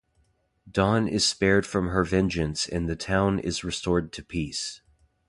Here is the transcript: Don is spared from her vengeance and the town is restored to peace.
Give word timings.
Don 0.67 1.07
is 1.07 1.27
spared 1.29 1.67
from 1.67 1.89
her 1.89 2.03
vengeance 2.03 2.67
and 2.67 2.89
the 2.89 2.95
town 2.95 3.37
is 3.37 3.63
restored 3.63 4.11
to 4.13 4.23
peace. 4.23 4.81